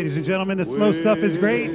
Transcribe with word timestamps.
ladies 0.00 0.16
and 0.16 0.24
gentlemen. 0.24 0.56
The 0.56 0.64
slow 0.64 0.92
stuff 0.92 1.18
is 1.18 1.36
great. 1.36 1.68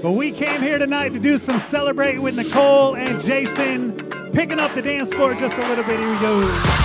But 0.00 0.12
we 0.12 0.30
came 0.30 0.62
here 0.62 0.78
tonight 0.78 1.10
to 1.10 1.18
do 1.18 1.36
some 1.36 1.58
celebrating 1.58 2.22
with 2.22 2.38
Nicole 2.38 2.96
and 2.96 3.20
Jason, 3.20 3.92
picking 4.32 4.58
up 4.58 4.72
the 4.72 4.80
dance 4.80 5.12
floor 5.12 5.34
just 5.34 5.54
a 5.54 5.68
little 5.68 5.84
bit. 5.84 6.00
Here 6.00 6.10
we 6.10 6.18
go. 6.20 6.83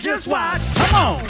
just 0.00 0.26
watch. 0.26 0.62
Come 0.76 0.94
on. 0.94 1.29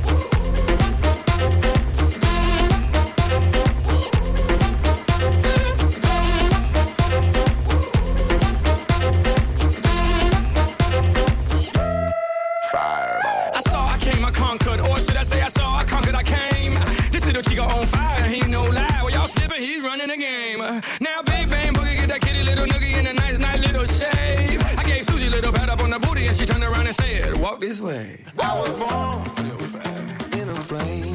way. 27.81 28.19
I 28.39 28.59
was 28.59 28.71
born 28.73 30.39
in 30.39 30.49
a 30.49 30.53
plane. 30.53 31.10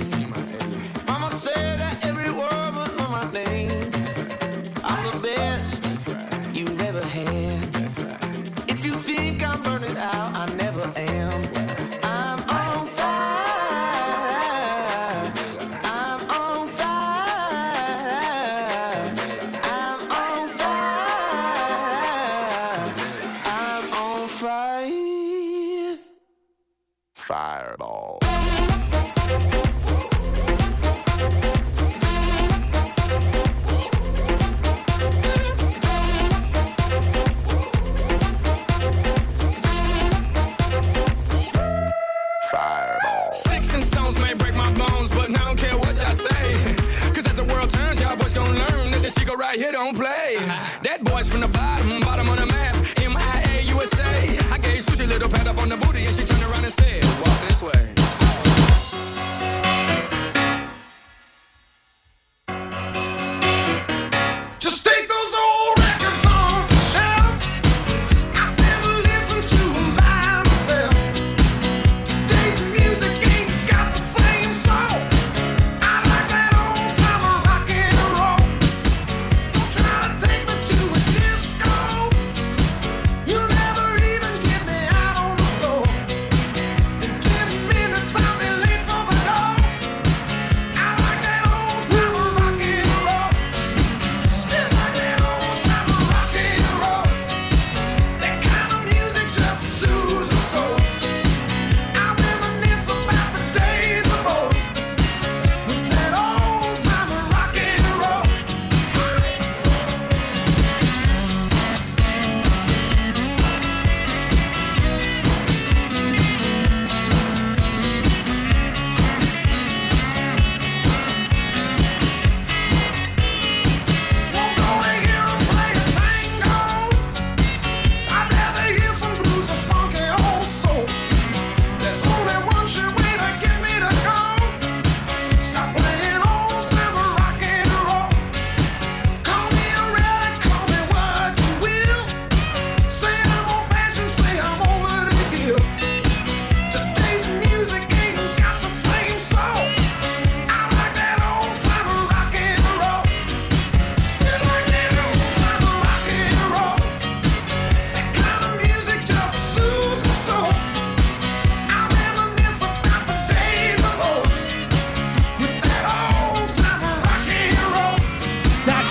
Don't 49.76 49.94
play. 49.94 50.36
That 50.82 51.04
boy's 51.04 51.28
from 51.28 51.42
the 51.42 51.48
bottom, 51.48 52.00
bottom 52.00 52.26
of 52.30 52.38
the 52.38 52.46
map. 52.46 52.74
M 52.96 53.14
I 53.14 53.44
A 53.52 53.62
U 53.72 53.82
S 53.82 53.92
A. 54.00 54.54
I 54.54 54.56
gave 54.56 54.82
Susie 54.82 55.04
a 55.04 55.06
little 55.06 55.28
pat 55.28 55.46
up 55.46 55.58
on 55.58 55.68
the 55.68 55.76
booty 55.76 56.06
and 56.06 56.16
she 56.16 56.24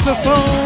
the 0.05 0.13
phone. 0.23 0.64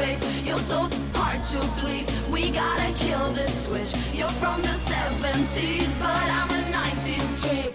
space. 0.00 0.46
You're 0.46 0.58
so 0.58 0.88
hard 1.14 1.44
to 1.44 1.60
please. 1.80 2.08
We 2.30 2.50
gotta 2.50 2.92
kill 2.94 3.32
this 3.32 3.64
switch. 3.64 3.92
You're 4.14 4.36
from 4.42 4.62
the 4.62 4.74
70s, 4.90 5.98
but 5.98 6.26
I'm 6.38 6.50
a 6.50 6.62
90s 6.72 7.42
chick. 7.42 7.74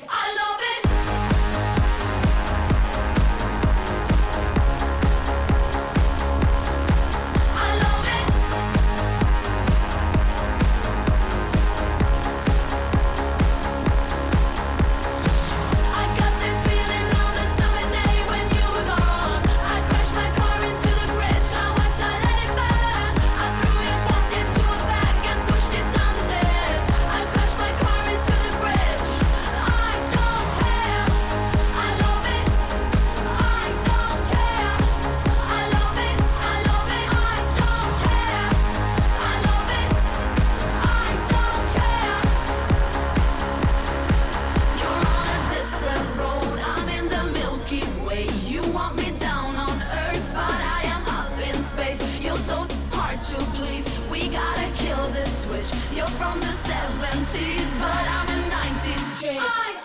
please. 53.65 53.88
We 54.10 54.27
gotta 54.29 54.67
kill 54.75 55.07
this 55.10 55.31
switch. 55.43 55.69
You're 55.95 56.13
from 56.22 56.39
the 56.39 56.53
70s, 56.69 57.72
but 57.79 58.03
I'm 58.15 58.27
a 58.27 58.39
90s 58.53 59.22
chick. 59.22 59.39
I 59.41 59.84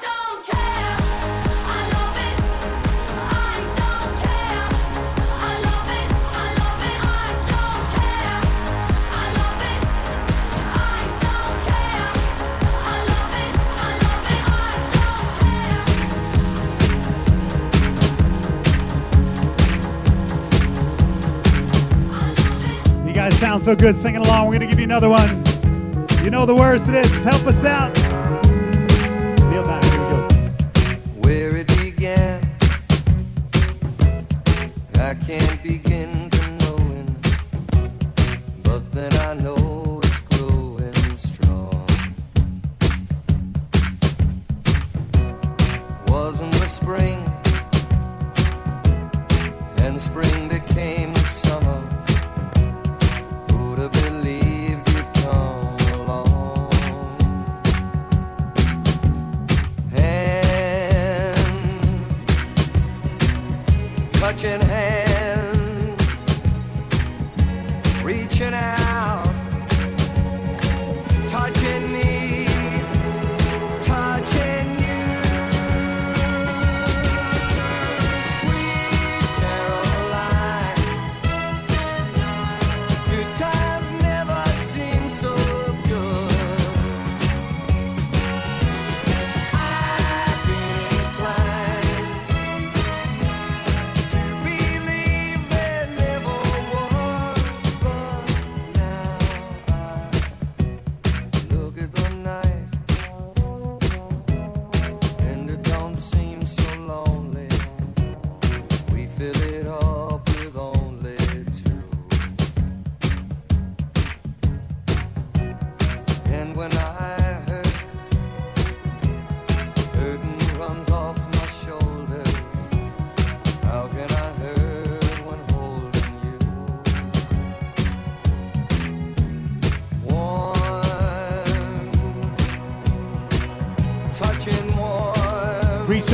sounds 23.41 23.65
so 23.65 23.75
good 23.75 23.97
singing 23.97 24.21
along. 24.21 24.45
We're 24.45 24.59
going 24.59 24.61
to 24.61 24.67
give 24.67 24.79
you 24.79 24.85
another 24.85 25.09
one. 25.09 25.43
You 26.23 26.29
know 26.29 26.45
the 26.45 26.55
words 26.55 26.85
to 26.85 26.91
this. 26.91 27.11
Help 27.25 27.47
us 27.47 27.65
out. 27.65 28.00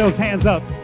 those 0.07 0.17
hands 0.17 0.47
up. 0.47 0.76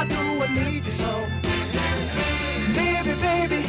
Why 0.00 0.06
do 0.06 0.42
I 0.42 0.46
need 0.54 0.86
you 0.86 0.92
so? 0.92 1.26
Baby, 2.74 3.20
baby, 3.20 3.66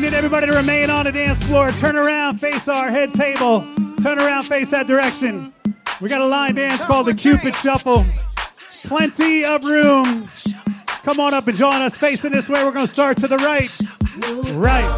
We 0.00 0.06
need 0.06 0.14
everybody 0.14 0.46
to 0.46 0.54
remain 0.54 0.88
on 0.88 1.04
the 1.04 1.12
dance 1.12 1.42
floor. 1.42 1.70
Turn 1.72 1.94
around, 1.94 2.38
face 2.38 2.68
our 2.68 2.88
head 2.88 3.12
table. 3.12 3.58
Turn 4.02 4.18
around, 4.18 4.44
face 4.44 4.70
that 4.70 4.86
direction. 4.86 5.52
We 6.00 6.08
got 6.08 6.22
a 6.22 6.26
line 6.26 6.54
dance 6.54 6.82
called 6.86 7.06
the 7.06 7.12
Cupid 7.12 7.54
Shuffle. 7.54 8.06
Plenty 8.84 9.44
of 9.44 9.62
room. 9.62 10.22
Come 10.86 11.20
on 11.20 11.34
up 11.34 11.48
and 11.48 11.58
join 11.58 11.82
us. 11.82 11.98
Facing 11.98 12.32
this 12.32 12.48
way, 12.48 12.64
we're 12.64 12.72
going 12.72 12.86
to 12.86 12.90
start 12.90 13.18
to 13.18 13.28
the 13.28 13.36
right. 13.36 13.68
Right, 14.54 14.88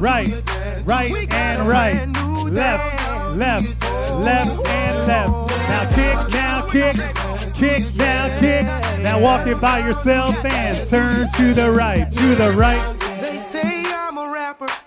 right, 0.00 0.42
right, 0.84 1.32
and 1.32 1.68
right. 1.68 2.08
Left, 2.50 3.36
left, 3.36 3.80
left, 4.14 4.66
and 4.66 5.06
left. 5.06 5.30
Now 5.68 5.88
kick, 5.88 6.32
now 6.34 6.68
kick, 6.68 6.96
kick, 7.54 7.94
now 7.94 8.40
kick. 8.40 8.64
Now 9.04 9.20
walk 9.20 9.46
it 9.46 9.60
by 9.60 9.86
yourself 9.86 10.44
and 10.44 10.88
turn 10.88 11.30
to 11.34 11.54
the 11.54 11.70
right, 11.70 12.10
to 12.10 12.34
the 12.34 12.50
right. 12.58 12.97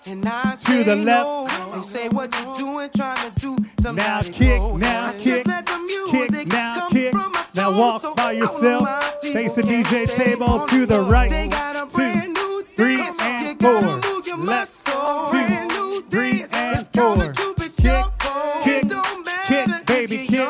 And 0.06 0.26
I 0.26 0.56
To 0.64 0.84
the 0.84 0.96
left. 0.96 1.28
no. 1.28 1.48
They 1.74 1.82
say 1.86 2.08
what 2.08 2.34
you 2.38 2.54
doing, 2.58 2.90
trying 2.94 3.30
to 3.32 3.40
do. 3.40 3.56
Now 3.92 4.20
kick, 4.22 4.60
go. 4.60 4.76
now 4.76 5.12
kick, 5.12 5.46
let 5.46 5.66
the 5.66 5.78
music 5.78 6.30
kick, 6.40 6.48
now 6.48 6.80
come 6.80 6.92
kick. 6.92 7.14
Now 7.54 7.78
walk 7.78 8.02
So 8.02 8.14
by 8.14 8.32
yourself. 8.32 8.88
Face 9.22 9.54
the 9.54 9.62
DJ 9.62 10.06
table 10.06 10.66
to 10.68 10.86
the 10.86 11.00
right. 11.02 11.30
They 11.30 11.48
got 11.48 11.76
a 11.76 11.90
Two, 11.90 11.96
brand 11.96 12.34
new 12.34 12.64
three, 12.76 13.00
and 13.00 13.60
four. 13.60 14.36
Left, 14.38 14.86
two, 14.86 14.92
Brand 15.30 15.68
new 15.70 16.02
three, 16.10 16.42
and 16.52 16.78
It's 16.78 16.88
called 16.88 17.20
the 17.20 17.34
four. 17.34 18.62
Kick, 18.62 18.88
kick, 18.88 19.66
kick, 19.68 19.86
baby, 19.86 20.26
kick. 20.26 20.48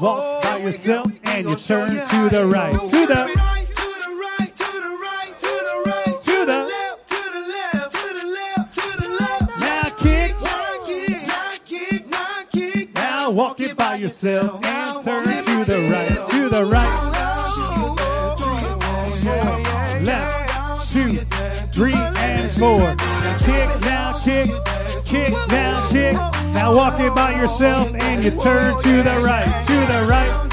Walk 0.00 0.42
by 0.42 0.56
yourself 0.58 1.06
and 1.24 1.46
you 1.48 1.54
turn 1.56 1.90
to 1.94 2.28
the 2.28 2.46
right. 2.46 2.72
go. 2.72 2.88
To 2.88 3.06
the- 3.06 3.14
right, 3.14 3.28
to 3.28 3.34
the 3.34 3.59
walk 13.40 13.58
it 13.62 13.74
by 13.74 13.94
yourself 13.94 14.62
and 14.62 15.02
turn 15.02 15.24
to 15.24 15.64
the 15.64 15.78
right, 15.90 16.30
to 16.30 16.48
the 16.50 16.62
right. 16.62 17.10
Left, 20.02 20.90
two, 20.90 21.12
three, 21.72 21.94
and 21.94 22.50
four. 22.50 22.80
Kick, 23.38 23.80
now 23.80 24.12
kick, 24.22 24.50
kick, 25.06 25.32
now 25.48 25.88
kick. 25.88 26.12
Now 26.52 26.74
walk 26.76 27.00
it 27.00 27.14
by 27.14 27.34
yourself 27.40 27.90
and 27.94 28.22
you 28.22 28.30
turn 28.42 28.74
to 28.82 29.02
the 29.02 29.22
right, 29.24 29.64
to 29.66 29.92
the 29.92 30.06
right. 30.06 30.49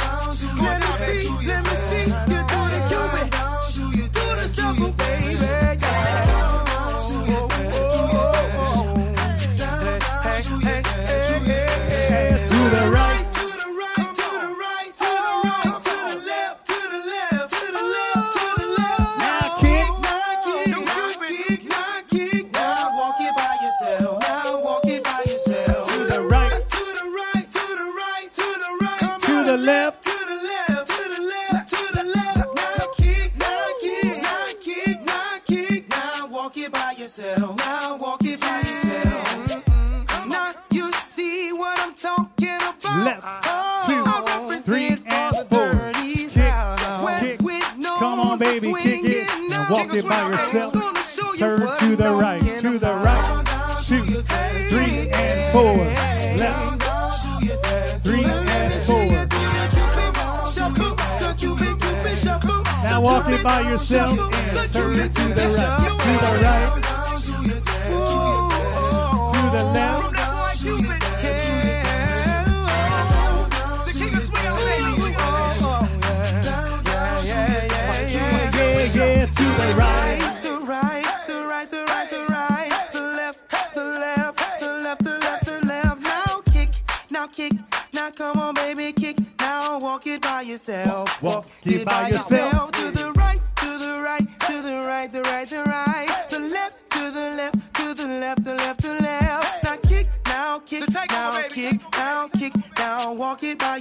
Yourself 64.54 64.68
turn 64.72 65.00
it 65.00 65.14
to 65.14 65.24
the 65.34 65.46
right, 65.58 65.98
to 66.00 66.12
the 66.24 66.32
right, 66.44 66.72
to 69.34 69.42
the 69.52 69.64
left. 69.74 70.14
Yeah, 77.24 78.86
yeah, 78.96 79.26
to 79.26 79.44
the 79.44 79.76
right. 79.78 80.20
The 80.42 80.54
right, 80.66 81.04
the 81.28 81.38
right, 81.48 81.70
the 81.70 81.82
right, 81.86 82.10
the 82.10 82.26
the 82.94 83.02
left, 83.02 83.40
the 83.74 83.84
left, 83.84 84.60
the 84.60 84.80
left, 84.84 85.04
the 85.04 85.18
the 85.46 85.56
left. 85.68 86.02
Now 86.02 86.42
kick, 86.54 86.70
now 87.12 87.28
kick, 87.28 87.54
now 87.94 88.10
come 88.12 88.38
on, 88.40 88.54
baby, 88.56 88.92
kick. 88.94 89.18
Now 89.40 89.80
walk 89.80 90.08
it 90.08 90.22
by 90.22 90.42
yourself. 90.42 91.22
Walk 91.22 91.48
it 91.66 91.86
by 91.86 92.10
yourself. 92.10 92.52
To 92.52 92.67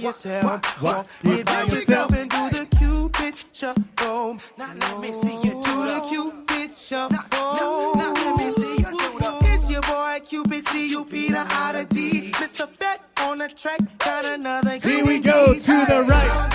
yourself. 0.07 0.81
Walk 0.81 1.07
it 1.23 1.45
by 1.45 1.63
yourself 1.63 2.13
and 2.13 2.29
do 2.29 2.49
the 2.49 2.65
cupid 2.77 3.43
shuffle. 3.53 4.37
Now 4.57 4.73
let 4.73 4.99
me 5.01 5.11
see 5.11 5.35
you 5.43 5.53
do 5.63 5.85
the 5.85 6.05
cupid 6.09 6.75
shuffle. 6.75 7.95
Now 7.95 8.13
let 8.13 8.37
me 8.37 8.51
see 8.51 8.77
you 8.77 8.91
do 8.91 9.19
the. 9.19 9.37
It's 9.53 9.69
your 9.69 9.81
boy 9.81 10.19
Cupid, 10.27 10.65
C 10.67 10.91
U 10.91 11.05
P 11.05 11.29
the 11.29 11.45
I 11.47 11.73
to 11.73 11.93
D. 11.93 12.31
Mr. 12.33 12.67
Bet 12.79 13.01
on 13.21 13.37
the 13.39 13.49
track, 13.49 13.79
got 13.99 14.25
another. 14.25 14.77
Here 14.77 15.05
we 15.05 15.19
go 15.19 15.53
to 15.53 15.59
the 15.61 16.05
right. 16.07 16.46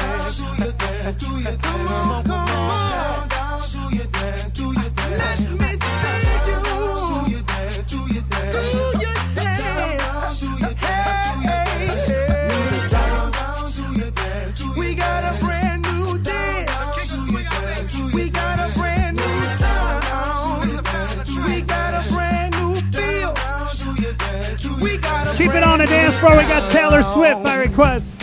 Floor. 26.23 26.37
We 26.37 26.45
got 26.45 26.71
Taylor 26.71 27.03
Swift 27.03 27.43
by 27.43 27.57
request. 27.57 28.22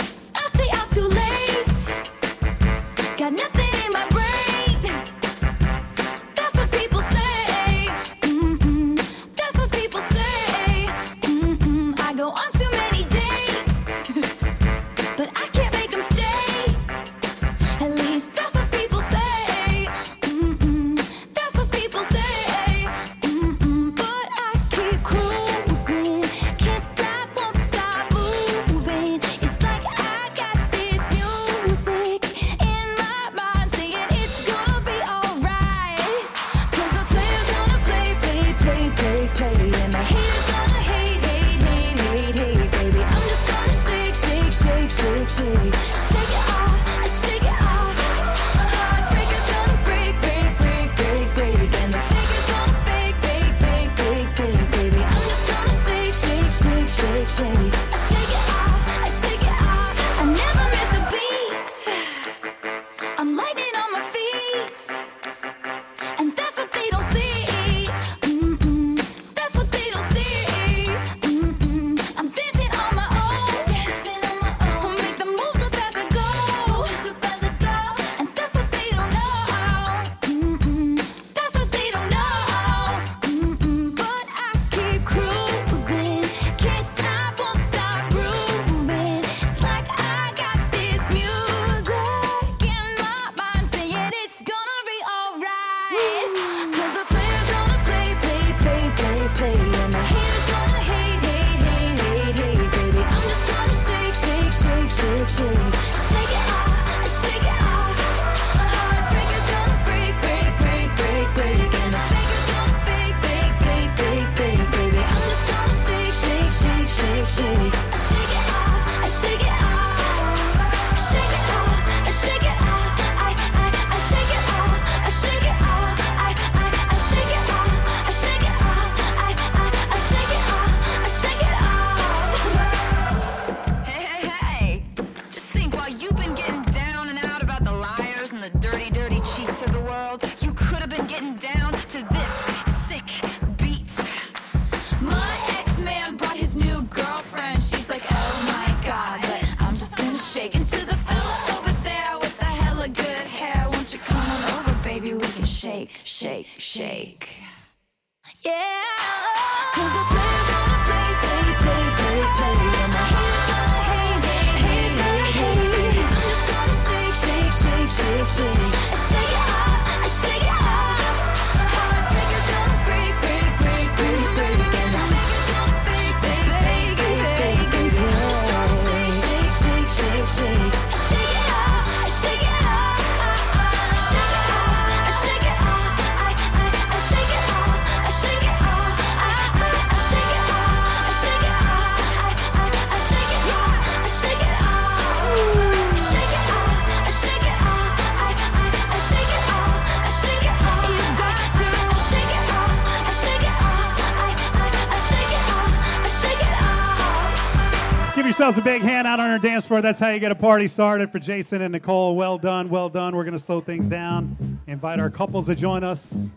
Was 208.50 208.58
a 208.58 208.62
big 208.64 208.82
hand 208.82 209.06
out 209.06 209.20
on 209.20 209.30
our 209.30 209.38
dance 209.38 209.68
floor. 209.68 209.80
That's 209.80 210.00
how 210.00 210.10
you 210.10 210.20
get 210.20 210.32
a 210.32 210.36
party 210.36 210.68
started 210.68 211.12
for 211.12 211.20
Jason 211.20 211.62
and 211.62 211.72
Nicole. 211.72 212.16
Well 212.16 212.40
done, 212.40 212.72
well 212.72 212.90
done. 212.90 213.16
We're 213.16 213.24
going 213.24 213.38
to 213.38 213.38
slow 213.38 213.62
things 213.62 213.88
down, 213.88 214.60
invite 214.66 215.00
our 215.00 215.12
couples 215.12 215.46
to 215.46 215.54
join 215.54 215.84
us. 215.84 216.32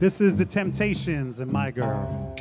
This 0.00 0.20
is 0.20 0.34
The 0.34 0.44
Temptations 0.44 1.38
and 1.38 1.52
My 1.52 1.70
Girl. 1.70 2.34